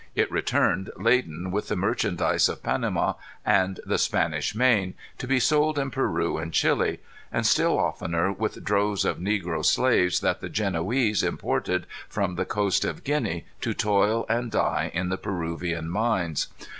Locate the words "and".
3.45-3.79, 6.39-6.51, 7.31-7.45, 14.27-14.49